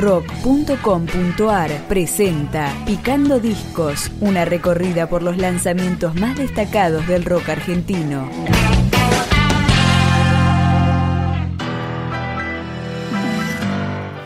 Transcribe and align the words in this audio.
rock.com.ar 0.00 1.70
presenta 1.86 2.72
Picando 2.86 3.38
Discos, 3.38 4.10
una 4.20 4.44
recorrida 4.44 5.08
por 5.08 5.22
los 5.22 5.36
lanzamientos 5.36 6.14
más 6.14 6.38
destacados 6.38 7.06
del 7.06 7.24
rock 7.24 7.50
argentino. 7.50 8.28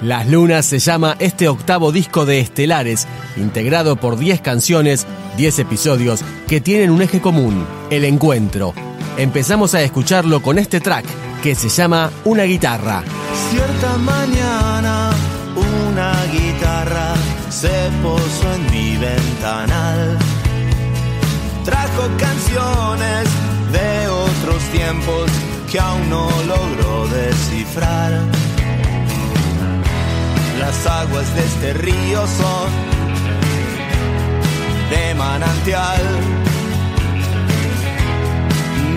Las 0.00 0.28
Lunas 0.28 0.66
se 0.66 0.78
llama 0.78 1.16
este 1.18 1.48
octavo 1.48 1.90
disco 1.90 2.26
de 2.26 2.38
Estelares, 2.38 3.08
integrado 3.36 3.96
por 3.96 4.18
10 4.18 4.42
canciones, 4.42 5.06
10 5.38 5.60
episodios 5.60 6.22
que 6.46 6.60
tienen 6.60 6.90
un 6.90 7.02
eje 7.02 7.20
común, 7.20 7.66
el 7.90 8.04
encuentro. 8.04 8.74
Empezamos 9.16 9.74
a 9.74 9.82
escucharlo 9.82 10.42
con 10.42 10.58
este 10.58 10.80
track 10.80 11.06
que 11.42 11.54
se 11.54 11.68
llama 11.68 12.10
Una 12.24 12.42
guitarra. 12.44 13.02
Cierta 13.50 13.96
mañana 13.98 15.10
una 15.56 16.12
guitarra 16.32 17.14
se 17.50 17.90
posó 18.02 18.54
en 18.54 18.70
mi 18.70 18.96
ventanal. 18.96 20.18
Trajo 21.64 22.02
canciones 22.18 23.28
de 23.72 24.08
otros 24.08 24.62
tiempos 24.72 25.30
que 25.70 25.78
aún 25.78 26.10
no 26.10 26.28
logro 26.46 27.06
descifrar. 27.08 28.12
Las 30.58 30.86
aguas 30.86 31.34
de 31.34 31.44
este 31.44 31.72
río 31.74 32.26
son 32.26 32.68
de 34.90 35.14
manantial. 35.14 36.02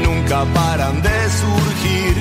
Nunca 0.04 0.46
paran 0.54 1.02
de 1.02 1.30
surgir, 1.42 2.16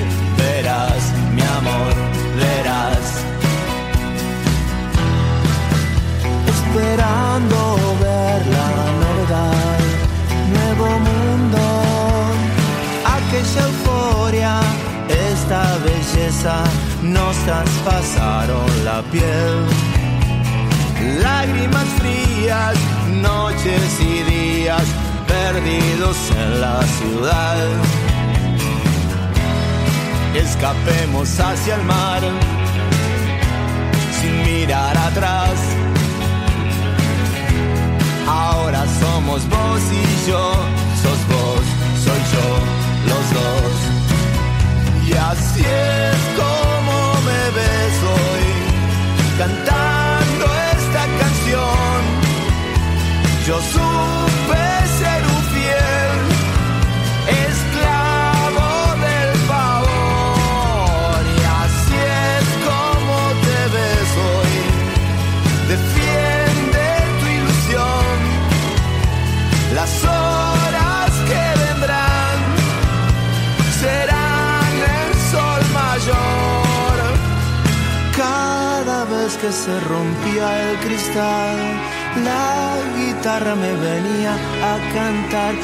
piel. 19.12 19.57
Lágrimas 21.23 21.87
frías, 21.99 22.76
noches 23.23 24.01
y 24.01 24.23
días 24.30 24.85
perdidos 25.26 26.16
en 26.30 26.60
la 26.60 26.82
ciudad. 26.82 27.57
Escapemos 30.34 31.40
hacia 31.40 31.77
el 31.77 31.82
mar 31.84 32.23
sin 34.21 34.43
mirar 34.43 34.96
atrás. 34.96 35.59
Ahora 38.27 38.84
somos 39.01 39.49
vos 39.49 39.80
y 39.93 40.30
yo, 40.30 40.52
sos 41.02 41.21
vos, 41.32 41.65
soy 42.04 42.21
yo, 42.34 42.49
los 43.10 43.24
dos. 43.38 43.73
Y 45.09 45.12
así 45.12 45.60
es 45.60 46.35
cantando 49.38 50.46
esta 50.73 51.06
canción. 51.18 52.01
Yo 53.46 53.60
supe 53.60 54.26
cristal, 80.84 81.56
la 82.25 82.76
guitarra 82.97 83.54
me 83.54 83.72
venía 83.75 84.34
a 84.34 84.78
cantar. 84.94 85.54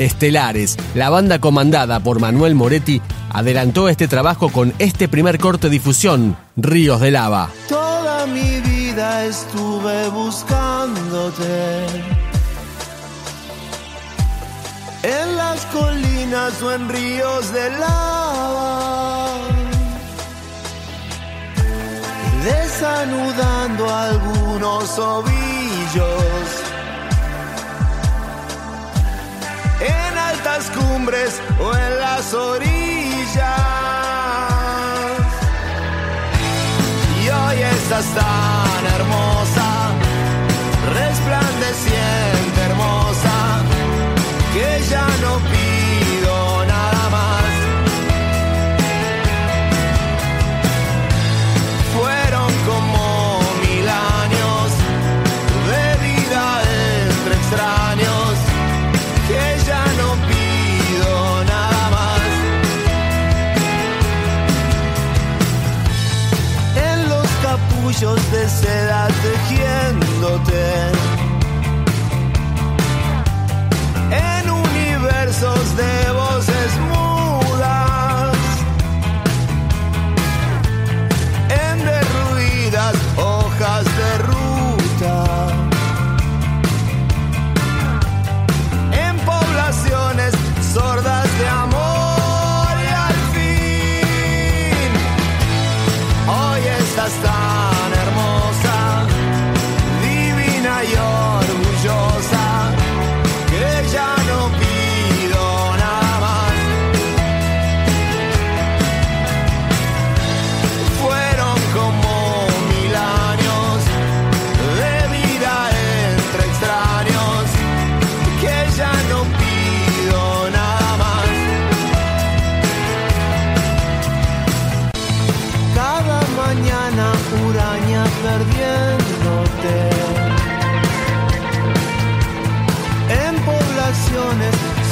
Estelares, 0.00 0.78
la 0.94 1.10
banda 1.10 1.40
comandada 1.40 2.00
por 2.00 2.20
Manuel 2.20 2.54
Moretti, 2.54 3.02
adelantó 3.28 3.90
este 3.90 4.08
trabajo 4.08 4.48
con 4.48 4.72
este 4.78 5.08
primer 5.08 5.38
corte 5.38 5.66
de 5.66 5.72
difusión, 5.72 6.38
Ríos 6.56 7.02
de 7.02 7.10
Lava. 7.10 7.50
Toda 7.68 8.26
mi 8.26 8.60
vida 8.60 9.26
estuve 9.26 10.08
buscándote. 10.08 11.86
En 15.02 15.36
las 15.36 15.66
colinas 15.66 16.62
o 16.62 16.72
en 16.72 16.88
ríos 16.88 17.52
de 17.52 17.70
lava. 17.78 19.28
Desanudando 22.42 23.94
algunos 23.94 24.98
ovillos. 24.98 26.39
O 31.60 31.76
en 31.76 31.98
las 32.00 32.34
orillas. 32.34 33.40
Y 37.22 37.28
hoy 37.28 37.62
estás 37.62 38.06
tan 38.14 38.86
hermosa, 38.94 39.92
resplandeciente 40.94 42.49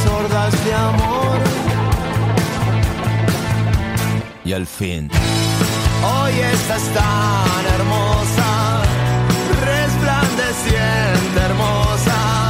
sordas 0.05 0.65
de 0.65 0.75
amor. 0.75 1.39
Y 4.45 4.53
al 4.53 4.67
fin, 4.67 5.11
hoy 6.03 6.33
estás 6.55 6.83
tan 6.95 7.67
hermosa, 7.75 8.83
resplandeciente 9.61 11.41
hermosa, 11.49 12.48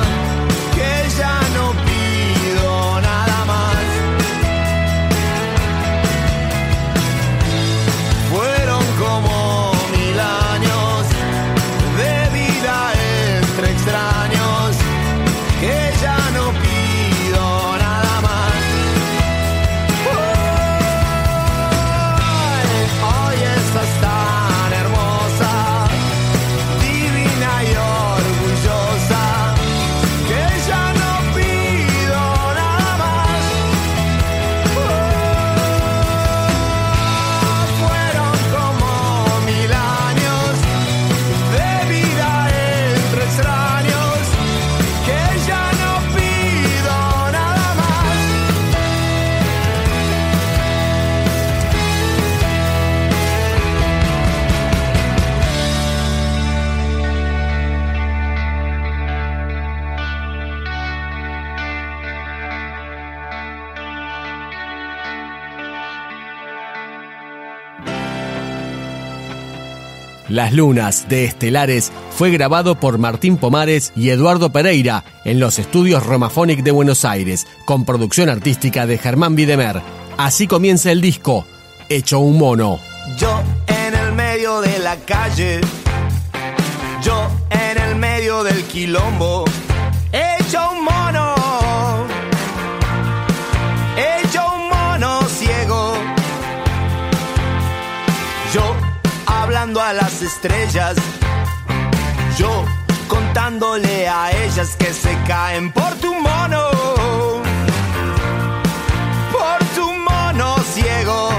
Las 70.38 70.52
Lunas 70.52 71.08
de 71.08 71.24
Estelares 71.24 71.90
fue 72.10 72.30
grabado 72.30 72.78
por 72.78 72.98
Martín 72.98 73.38
Pomares 73.38 73.92
y 73.96 74.10
Eduardo 74.10 74.52
Pereira 74.52 75.02
en 75.24 75.40
los 75.40 75.58
estudios 75.58 76.06
Romafonic 76.06 76.62
de 76.62 76.70
Buenos 76.70 77.04
Aires, 77.04 77.48
con 77.64 77.84
producción 77.84 78.28
artística 78.28 78.86
de 78.86 78.98
Germán 78.98 79.34
Videmer. 79.34 79.82
Así 80.16 80.46
comienza 80.46 80.92
el 80.92 81.00
disco, 81.00 81.44
Hecho 81.88 82.20
un 82.20 82.38
mono. 82.38 82.78
Yo 83.18 83.42
en 83.66 83.94
el 83.94 84.12
medio 84.12 84.60
de 84.60 84.78
la 84.78 84.94
calle, 84.98 85.60
yo 87.02 87.28
en 87.50 87.82
el 87.82 87.96
medio 87.96 88.44
del 88.44 88.62
quilombo, 88.62 89.44
a 99.88 99.92
las 99.94 100.20
estrellas, 100.20 100.96
yo 102.36 102.66
contándole 103.08 104.06
a 104.06 104.30
ellas 104.44 104.76
que 104.76 104.92
se 104.92 105.16
caen 105.26 105.72
por 105.72 105.94
tu 105.94 106.12
mono, 106.12 106.62
por 109.32 109.58
tu 109.74 109.86
mono 110.08 110.56
ciego. 110.74 111.30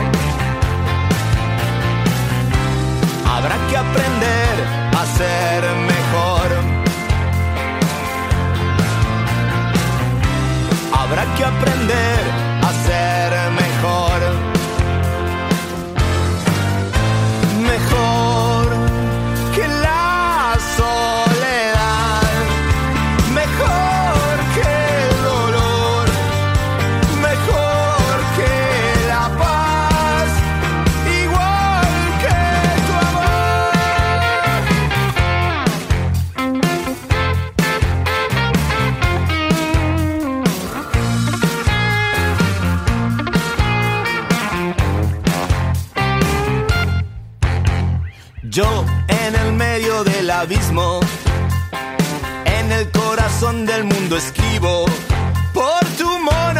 Habrá 3.33 3.55
que 3.69 3.77
aprender 3.77 4.53
a 4.99 5.05
ser 5.19 5.61
mejor. 5.93 6.47
Habrá 10.99 11.23
que 11.35 11.45
aprender 11.45 12.19
a 12.63 12.71
ser 12.87 13.51
mejor. 13.51 13.58
Corazón 53.29 53.65
del 53.65 53.83
mundo 53.83 54.17
escribo 54.17 54.85
por 55.53 55.85
tu 55.97 56.09
mono, 56.19 56.58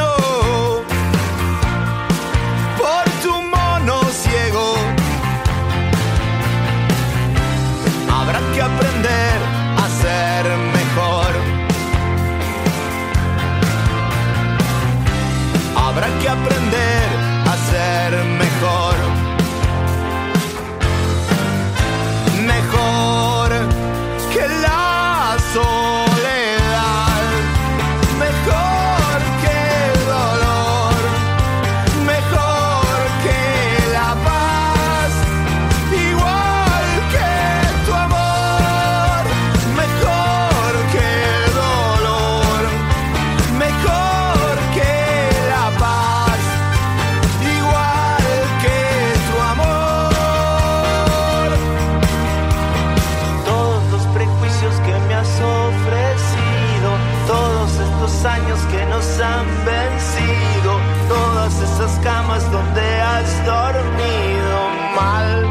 que 58.72 58.86
nos 58.86 59.20
han 59.20 59.46
vencido, 59.66 60.72
todas 61.08 61.54
esas 61.62 61.92
camas 62.04 62.44
donde 62.52 63.02
has 63.02 63.46
dormido 63.46 64.60
mal. 64.96 65.46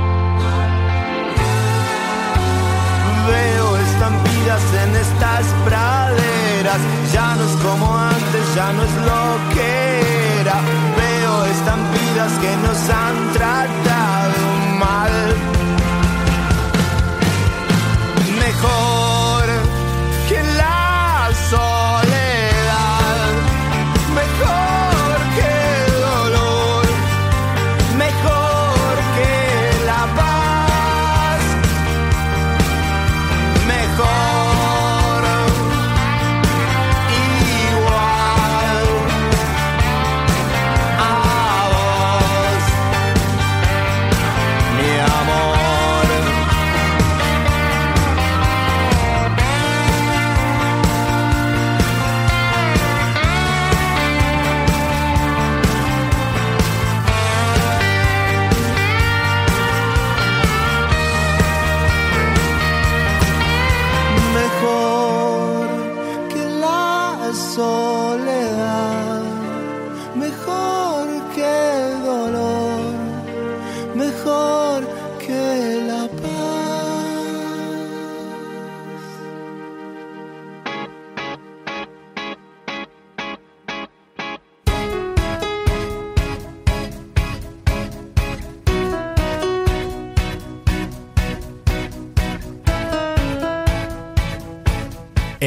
Veo 3.28 3.76
estampidas 3.76 4.62
en 4.82 4.96
estas 4.96 5.44
praderas, 5.64 6.80
ya 7.12 7.34
no 7.36 7.44
es 7.44 7.56
como 7.62 7.96
antes, 7.96 8.54
ya 8.54 8.72
no 8.72 8.82
es 8.82 8.94
lo 9.10 9.54
que 9.54 10.40
era. 10.40 10.56
Veo 10.96 11.44
estampidas 11.46 12.32
que 12.42 12.56
nos 12.66 12.90
han 12.90 13.37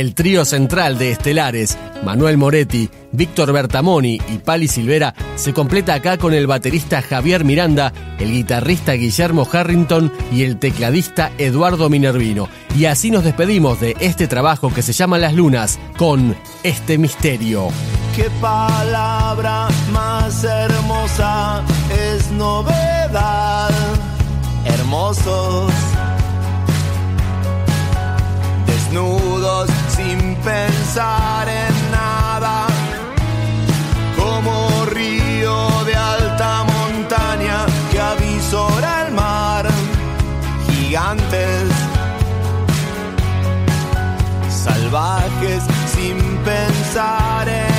El 0.01 0.15
trío 0.15 0.45
central 0.45 0.97
de 0.97 1.11
estelares, 1.11 1.77
Manuel 2.03 2.35
Moretti, 2.35 2.89
Víctor 3.11 3.53
Bertamoni 3.53 4.19
y 4.33 4.39
Pali 4.39 4.67
Silvera, 4.67 5.13
se 5.35 5.53
completa 5.53 5.93
acá 5.93 6.17
con 6.17 6.33
el 6.33 6.47
baterista 6.47 7.03
Javier 7.03 7.45
Miranda, 7.45 7.93
el 8.17 8.31
guitarrista 8.31 8.93
Guillermo 8.93 9.47
Harrington 9.53 10.11
y 10.31 10.41
el 10.41 10.57
tecladista 10.57 11.31
Eduardo 11.37 11.87
Minervino. 11.87 12.49
Y 12.75 12.85
así 12.85 13.11
nos 13.11 13.23
despedimos 13.23 13.79
de 13.79 13.95
este 13.99 14.27
trabajo 14.27 14.73
que 14.73 14.81
se 14.81 14.91
llama 14.91 15.19
Las 15.19 15.35
Lunas 15.35 15.77
con 15.97 16.35
este 16.63 16.97
misterio. 16.97 17.67
Qué 18.15 18.27
palabra 18.41 19.67
más 19.93 20.43
hermosa 20.43 21.63
es 21.91 22.31
novedad. 22.31 23.69
Hermosos, 24.65 25.71
desnudos 28.65 29.20
pensar 30.43 31.47
en 31.47 31.91
nada. 31.91 32.67
Como 34.17 34.85
río 34.85 35.83
de 35.85 35.95
alta 35.95 36.63
montaña 36.63 37.65
que 37.91 37.99
avisora 37.99 39.07
el 39.07 39.13
mar. 39.13 39.67
Gigantes, 40.67 41.69
salvajes 44.49 45.63
sin 45.93 46.17
pensar 46.43 47.47
en 47.47 47.70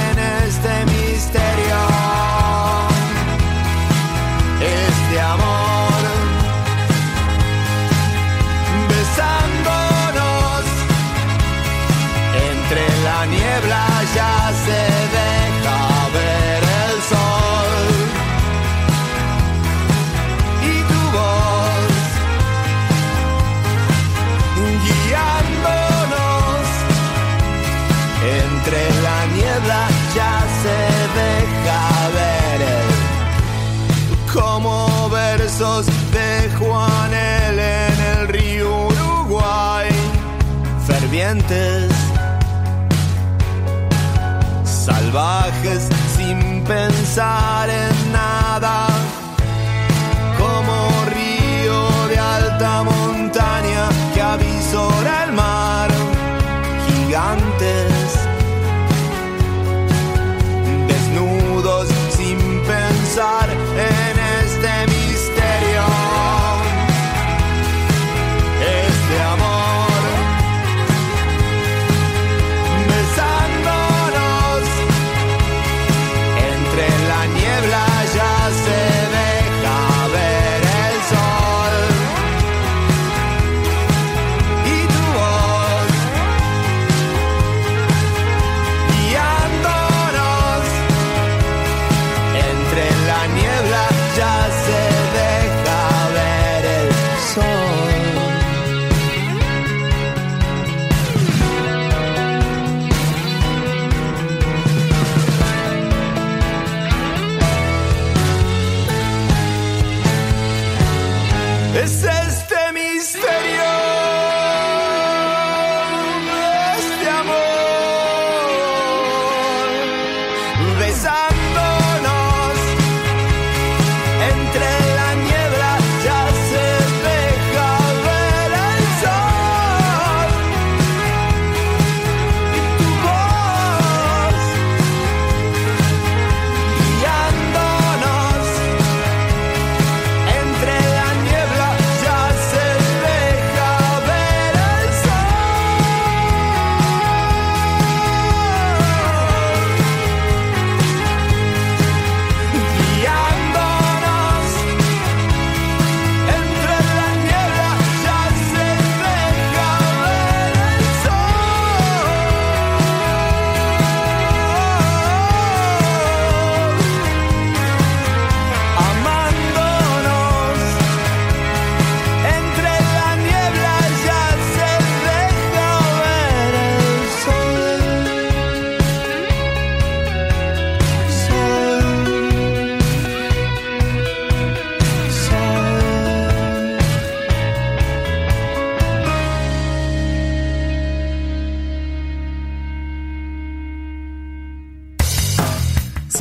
salvajes 44.65 45.89
sin 46.17 46.63
pensar 46.65 47.71
en 47.71 48.13
nada, 48.13 48.89